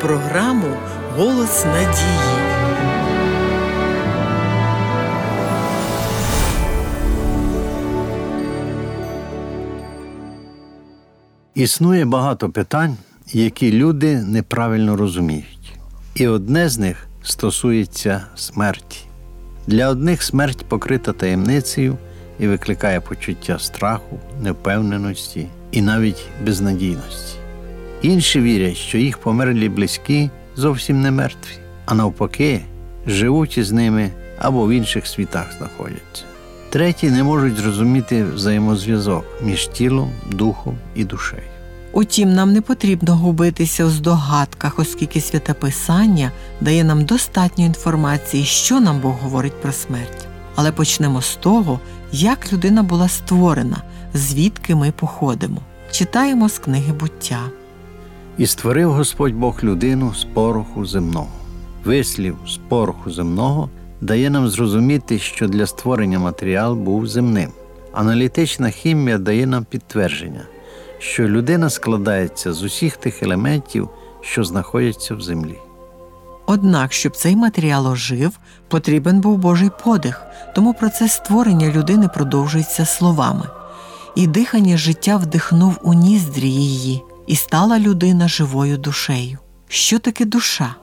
[0.00, 0.76] програму
[1.16, 2.46] Голос надії.
[11.54, 12.96] Існує багато питань,
[13.32, 15.78] які люди неправильно розуміють.
[16.14, 18.98] І одне з них стосується смерті.
[19.66, 21.96] Для одних смерть покрита таємницею
[22.38, 27.45] і викликає почуття страху, невпевненості і навіть безнадійності.
[28.06, 31.52] Інші вірять, що їх померлі близькі зовсім не мертві,
[31.86, 32.60] а навпаки,
[33.06, 36.24] живуть із ними або в інших світах знаходяться.
[36.70, 41.42] Треті не можуть зрозуміти взаємозв'язок між тілом, духом і душею.
[41.92, 48.80] Утім, нам не потрібно губитися у здогадках, оскільки святе Писання дає нам достатньо інформації, що
[48.80, 50.26] нам Бог говорить про смерть.
[50.54, 51.80] Але почнемо з того,
[52.12, 53.82] як людина була створена,
[54.14, 55.60] звідки ми походимо.
[55.90, 57.40] Читаємо з книги буття.
[58.38, 61.28] І створив Господь Бог людину з пороху земного.
[61.84, 63.68] Вислів з пороху земного
[64.00, 67.50] дає нам зрозуміти, що для створення матеріал був земним.
[67.92, 70.42] Аналітична хімія дає нам підтвердження,
[70.98, 73.88] що людина складається з усіх тих елементів,
[74.20, 75.58] що знаходяться в землі.
[76.46, 78.38] Однак, щоб цей матеріал ожив,
[78.68, 80.22] потрібен був Божий подих,
[80.54, 83.48] тому процес створення людини продовжується словами.
[84.14, 89.38] І дихання життя вдихнув у ніздрі її, і стала людина живою душею.
[89.68, 90.74] Що таке душа?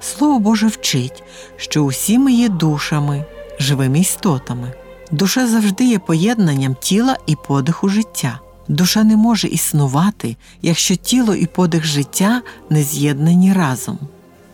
[0.00, 1.22] Слово Боже вчить,
[1.56, 3.24] що усі ми є душами,
[3.58, 4.72] живими істотами.
[5.10, 8.40] Душа завжди є поєднанням тіла і подиху життя.
[8.68, 13.98] Душа не може існувати, якщо тіло і подих життя не з'єднані разом.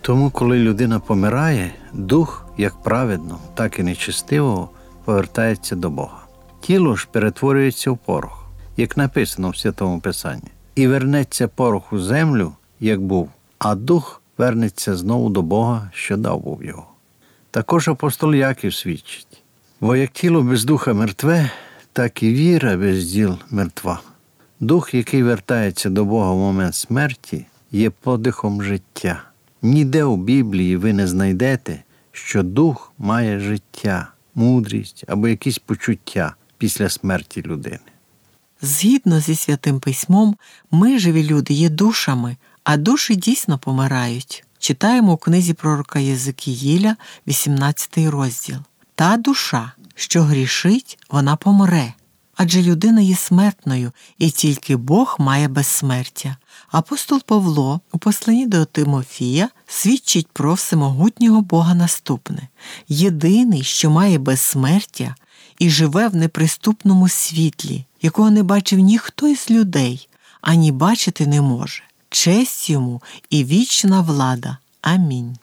[0.00, 4.70] Тому, коли людина помирає, дух, як праведно, так і нечистивого,
[5.04, 6.18] повертається до Бога.
[6.60, 12.52] Тіло ж перетворюється в порох, як написано в Святому Писанні, і вернеться порох у землю,
[12.80, 16.86] як був, а дух вернеться знову до Бога, що дав був його.
[17.50, 19.42] Також апостол Яків свідчить,
[19.80, 21.50] бо як тіло без духа мертве,
[21.92, 24.00] так і віра без діл мертва.
[24.60, 29.22] Дух, який вертається до Бога в момент смерті, є подихом життя.
[29.62, 31.82] Ніде у Біблії ви не знайдете,
[32.12, 37.91] що дух має життя, мудрість або якісь почуття після смерті людини.
[38.62, 40.36] Згідно зі святим письмом,
[40.70, 44.44] ми, живі люди, є душами, а душі дійсно помирають.
[44.58, 46.96] Читаємо у книзі пророка Єзикіїля,
[47.26, 48.56] 18 розділ.
[48.94, 51.92] Та душа, що грішить, вона помре.
[52.36, 56.36] Адже людина є смертною, і тільки Бог має безсмертя.
[56.70, 62.48] Апостол Павло у посланні до Тимофія свідчить про всемогутнього Бога наступне
[62.88, 65.14] єдиний, що має безсмертя
[65.58, 70.08] і живе в неприступному світлі, якого не бачив ніхто із людей,
[70.40, 71.82] ані бачити не може.
[72.10, 74.58] Честь йому і вічна влада.
[74.82, 75.36] Амінь.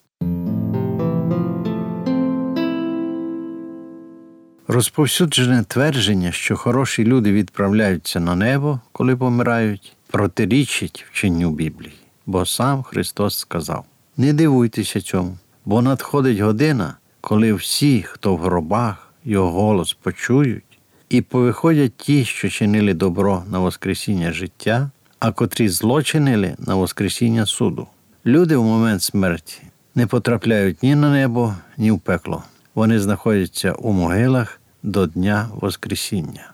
[4.68, 11.94] Розповсюджене твердження, що хороші люди відправляються на небо, коли помирають, протирічить вченню Біблії,
[12.26, 13.84] бо сам Христос сказав:
[14.16, 20.64] Не дивуйтеся цьому, бо надходить година, коли всі, хто в гробах, його голос почують,
[21.08, 27.86] і повиходять ті, що чинили добро на Воскресіння життя, а котрі злочинили на Воскресіння суду.
[28.26, 29.58] Люди в момент смерті
[29.94, 32.42] не потрапляють ні на небо, ні в пекло.
[32.74, 36.52] Вони знаходяться у могилах до Дня Воскресіння.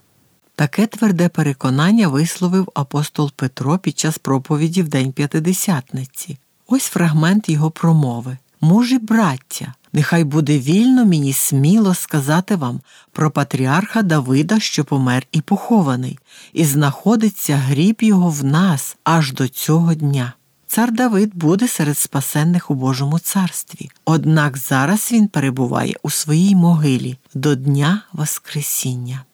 [0.55, 6.39] Таке тверде переконання висловив апостол Петро під час проповіді в День П'ятидесятниці.
[6.67, 8.37] Ось фрагмент його промови.
[8.61, 12.81] Мужі, браття, нехай буде вільно мені сміло сказати вам
[13.13, 16.19] про патріарха Давида, що помер і похований,
[16.53, 20.33] і знаходиться гріб його в нас аж до цього дня.
[20.67, 27.17] Цар Давид буде серед спасенних у Божому царстві, однак зараз він перебуває у своїй могилі
[27.35, 29.25] до Дня Воскресіння.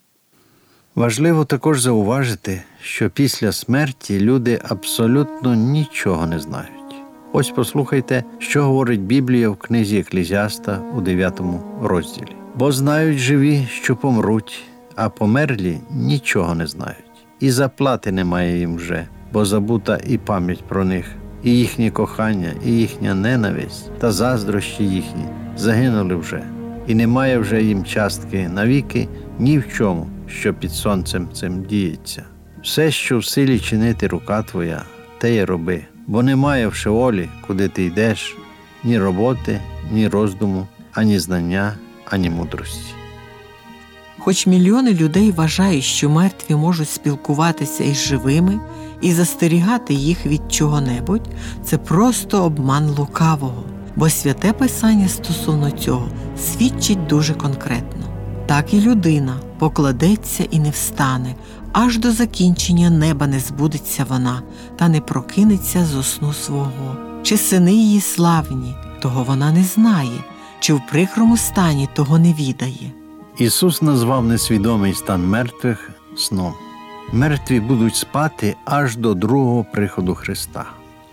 [0.94, 6.81] Важливо також зауважити, що після смерті люди абсолютно нічого не знають.
[7.34, 11.40] Ось послухайте, що говорить Біблія в книзі Еклезіаста у 9
[11.82, 12.36] розділі.
[12.54, 14.62] Бо знають живі, що помруть,
[14.96, 17.26] а померлі нічого не знають.
[17.40, 21.06] І заплати немає їм вже, бо забута і пам'ять про них,
[21.42, 25.24] і їхнє кохання, і їхня ненависть та заздрощі їхні
[25.56, 26.42] загинули вже,
[26.86, 29.08] і немає вже їм частки навіки
[29.38, 32.24] ні в чому, що під сонцем цим діється.
[32.62, 34.82] Все, що в силі чинити рука твоя,
[35.18, 35.80] те й роби,
[36.12, 38.36] бо немає в шеолі, куди ти йдеш,
[38.84, 39.60] ні роботи,
[39.92, 41.74] ні роздуму, ані знання,
[42.10, 42.94] ані мудрості.
[44.18, 48.60] Хоч мільйони людей вважають, що мертві можуть спілкуватися із живими,
[49.00, 51.28] і застерігати їх від чого-небудь
[51.64, 53.64] це просто обман лукавого,
[53.96, 58.06] бо святе Писання стосовно цього свідчить дуже конкретно.
[58.46, 61.34] Так і людина покладеться і не встане,
[61.72, 64.42] аж до закінчення неба не збудеться вона,
[64.76, 66.96] та не прокинеться з сну свого.
[67.22, 70.24] Чи сини її славні, того вона не знає,
[70.60, 72.92] чи в прикрому стані того не відає.
[73.38, 76.54] Ісус назвав несвідомий стан мертвих сном.
[77.12, 80.64] Мертві будуть спати аж до другого приходу Христа.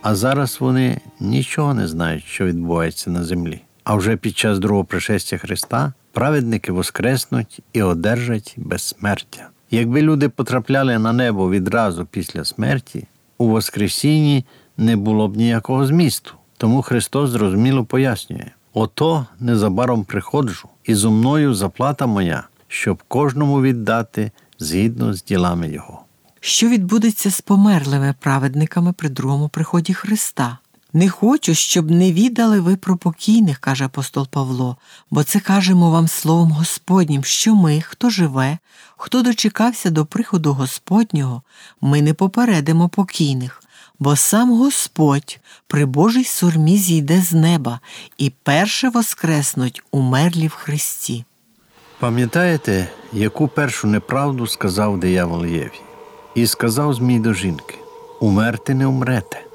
[0.02, 3.62] А зараз вони нічого не знають, що відбувається на землі.
[3.84, 9.50] А вже під час другого пришестя Христа праведники воскреснуть і одержать безсмертя.
[9.72, 13.08] Якби люди потрапляли на небо відразу після смерті,
[13.38, 14.46] у Воскресінні
[14.78, 16.34] не було б ніякого змісту.
[16.58, 24.32] Тому Христос зрозуміло пояснює: ото незабаром приходжу, і зо мною заплата моя, щоб кожному віддати
[24.60, 26.02] згідно з ділами Його.
[26.40, 30.58] Що відбудеться з померлими праведниками при другому приході Христа?
[30.94, 34.78] Не хочу, щоб не віддали ви про покійних, каже апостол Павло,
[35.12, 38.58] бо це кажемо вам словом Господнім, що ми, хто живе,
[38.98, 41.42] хто дочекався до приходу Господнього,
[41.82, 43.64] ми не попередимо покійних,
[44.00, 47.80] бо сам Господь при Божій сурмі зійде з неба
[48.18, 51.26] і перше воскреснуть умерлі в Христі.
[52.00, 55.82] Пам'ятаєте, яку першу неправду сказав диявол Єві?
[56.36, 57.76] І сказав Змій до жінки:
[58.20, 59.49] Умерти не умрете.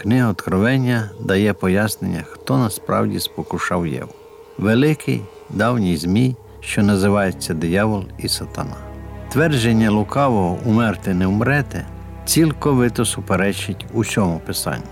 [0.00, 4.12] Книга Откровення дає пояснення, хто насправді спокушав Єву.
[4.58, 8.76] Великий давній Змій, що називається диявол і сатана.
[9.28, 11.86] Твердження лукавого умерти не умрете
[12.24, 14.82] цілковито суперечить усьому писанню.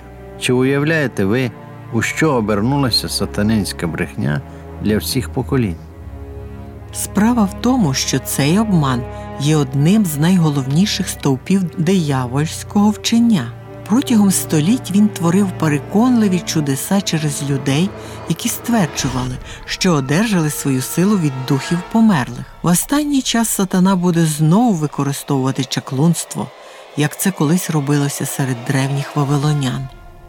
[0.41, 1.51] Чи уявляєте ви,
[1.93, 4.41] у що обернулася сатанинська брехня
[4.83, 5.77] для всіх поколінь?
[6.93, 9.03] Справа в тому, що цей обман
[9.41, 13.58] є одним з найголовніших стовпів диявольського вчення.
[13.89, 17.91] Протягом століть він творив переконливі чудеса через людей,
[18.29, 22.45] які стверджували, що одержали свою силу від духів померлих.
[22.63, 26.47] В останній час сатана буде знову використовувати чаклунство,
[26.97, 29.89] як це колись робилося серед древніх вавилонян.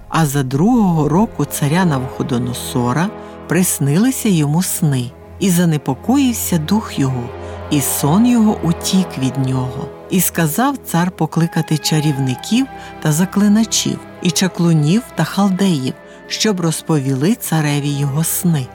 [0.10, 3.10] А за другого року царя Навуходоносора
[3.48, 7.30] приснилися йому сни, і занепокоївся дух його,
[7.72, 9.99] і сон його утік від нього.
[10.10, 12.66] І сказав цар покликати чарівників
[13.02, 15.94] та заклиначів, і чаклунів та халдеїв,
[16.28, 18.68] щоб розповіли цареві його сни.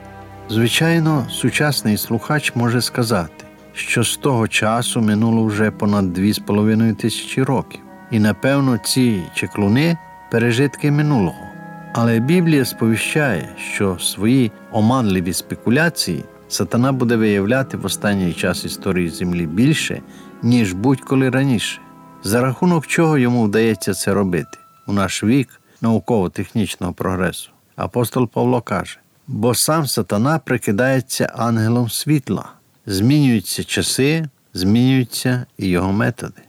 [0.49, 6.95] Звичайно, сучасний слухач може сказати, що з того часу минуло вже понад дві з половиною
[6.95, 9.97] тисячі років, і напевно ці чеклуни
[10.31, 11.45] пережитки минулого.
[11.93, 19.45] Але Біблія сповіщає, що свої оманливі спекуляції сатана буде виявляти в останній час історії землі
[19.45, 20.01] більше,
[20.45, 21.81] ніж будь-коли раніше,
[22.23, 24.57] за рахунок чого йому вдається це робити
[24.87, 27.49] у наш вік науково-технічного прогресу.
[27.75, 32.49] Апостол Павло каже: бо сам сатана прикидається ангелом світла,
[32.85, 36.41] змінюються часи, змінюються і його методи.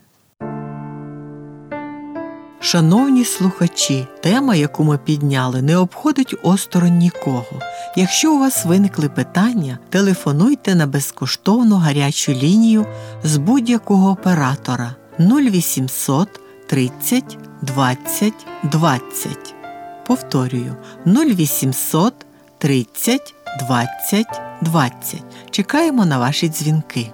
[2.66, 7.60] Шановні слухачі, тема, яку ми підняли, не обходить осторонь нікого.
[7.96, 12.86] Якщо у вас виникли питання, телефонуйте на безкоштовну гарячу лінію
[13.24, 19.54] з будь-якого оператора 0800 30 20 20.
[20.06, 20.76] Повторюю
[21.06, 22.14] 0800
[22.58, 24.26] 30 20
[24.62, 25.22] 20.
[25.50, 27.12] Чекаємо на ваші дзвінки.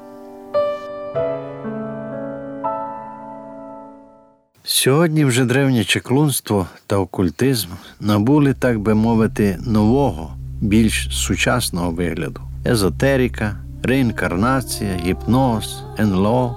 [4.83, 7.69] Сьогодні вже древнє чеклунство та окультизм
[8.01, 16.57] набули, так би мовити, нового, більш сучасного вигляду: езотерика, реінкарнація, гіпноз, НЛО,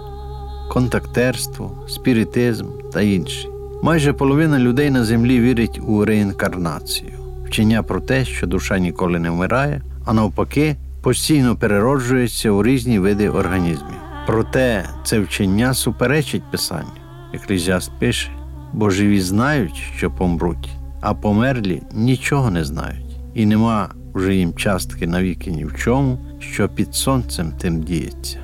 [0.71, 3.49] контактерство, спіритизм та інші.
[3.83, 7.13] Майже половина людей на землі вірить у реінкарнацію,
[7.47, 13.29] вчення про те, що душа ніколи не вмирає, а навпаки, постійно перероджується у різні види
[13.29, 14.01] організмів.
[14.27, 17.04] Проте це вчення суперечить писанню.
[17.33, 18.29] Еклезіаст пише,
[18.73, 20.69] бо живі знають, що помруть,
[21.01, 26.69] а померлі нічого не знають, і нема вже їм частки навіки ні в чому, що
[26.69, 28.37] під сонцем тим діється.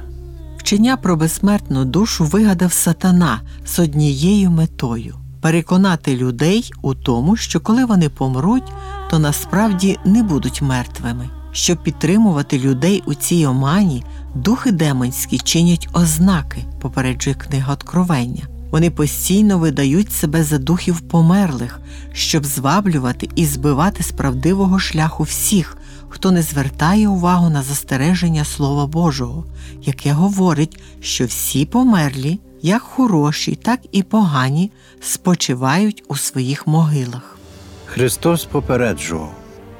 [0.57, 7.85] Вчення про безсмертну душу вигадав сатана з однією метою переконати людей у тому, що коли
[7.85, 8.71] вони помруть,
[9.09, 11.29] то насправді не будуть мертвими.
[11.51, 14.03] Щоб підтримувати людей у цій омані,
[14.35, 18.43] духи демонські чинять ознаки, попереджує книга Откровення.
[18.71, 21.79] Вони постійно видають себе за духів померлих,
[22.13, 25.77] щоб зваблювати і збивати з правдивого шляху всіх,
[26.09, 29.45] хто не звертає увагу на застереження Слова Божого,
[29.81, 37.37] яке говорить, що всі померлі як хороші, так і погані спочивають у своїх могилах.
[37.85, 39.31] Христос попереджував,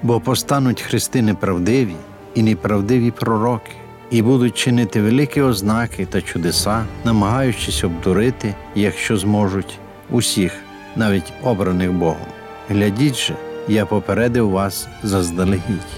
[0.04, 1.96] бо постануть христи неправдиві
[2.36, 3.72] і неправдиві пророки,
[4.12, 10.54] і будуть чинити великі ознаки та чудеса, намагаючись обдурити, якщо зможуть, усіх,
[10.96, 12.28] навіть обраних Богом.
[12.70, 13.36] Глядіть же,
[13.68, 15.92] я попередив вас заздалегідь.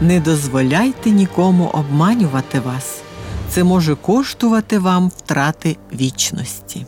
[0.00, 3.02] Не дозволяйте нікому обманювати вас.
[3.48, 6.86] Це може коштувати вам втрати вічності.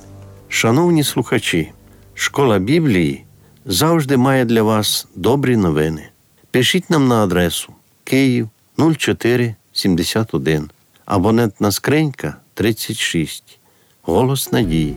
[0.49, 1.73] Шановні слухачі,
[2.15, 3.25] школа Біблії
[3.67, 6.09] завжди має для вас добрі новини.
[6.51, 7.73] Пишіть нам на адресу
[8.05, 8.49] Київ
[9.73, 10.71] 0471,
[11.07, 13.59] абонентна скринька 36,
[14.03, 14.95] Голос Надії.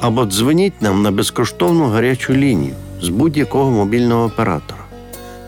[0.00, 4.84] Або дзвоніть нам на безкоштовну гарячу лінію з будь-якого мобільного оператора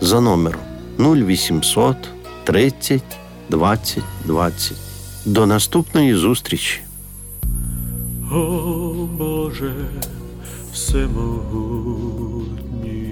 [0.01, 0.61] за номером
[0.99, 1.97] 0800
[2.45, 3.03] 30
[3.49, 4.77] 20 20.
[5.25, 6.81] До наступної зустрічі!
[8.33, 9.73] О Боже
[10.73, 13.08] всемогутній,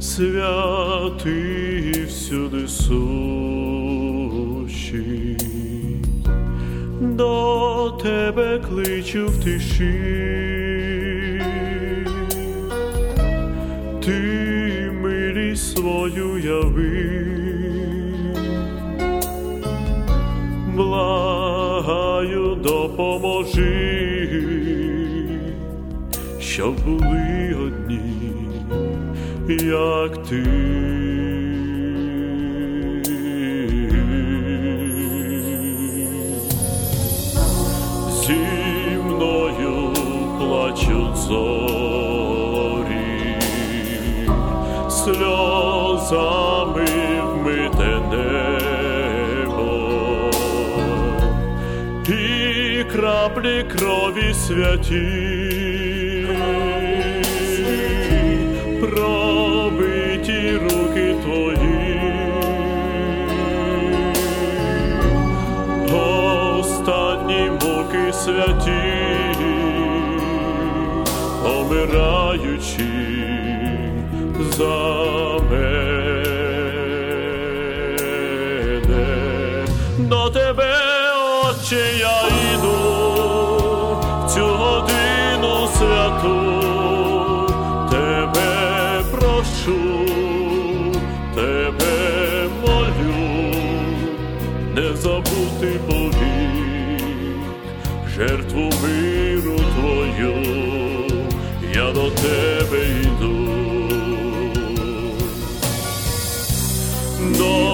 [0.00, 2.96] святий всюди сущий,
[7.00, 9.92] до тебе кличу в тиші,
[14.04, 14.20] ти
[15.02, 17.24] милість свою яви.
[20.76, 24.28] Благаю, допоможи,
[26.40, 28.47] щоб були одні,
[29.48, 30.44] як ти.
[38.10, 38.36] Зі
[39.04, 39.92] мною
[40.38, 42.38] плачуть зорі,
[44.90, 46.86] сльозами
[47.22, 49.70] вмите небо
[52.08, 55.47] і краплі крові святі,
[68.28, 68.82] святі,
[71.42, 72.88] помираючи
[74.50, 74.78] за
[75.50, 75.78] мене.
[79.98, 80.74] До тебе,
[81.44, 82.20] Отче, я
[82.54, 82.78] йду
[84.24, 86.38] в цю годину святу,
[87.90, 89.80] тебе прошу,
[91.34, 93.54] тебе молю,
[94.74, 95.80] не забути
[107.18, 107.67] До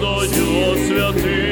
[0.00, 1.43] правдою освяти,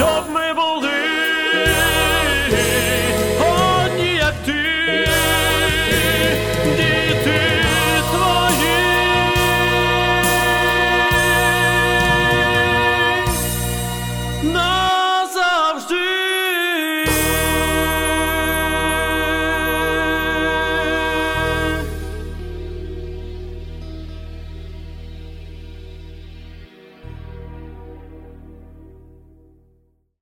[0.00, 0.29] Від